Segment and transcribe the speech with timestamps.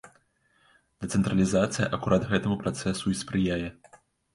[1.05, 3.69] Дэцэнтралізацыя акурат гэтаму працэсу і спрыяе.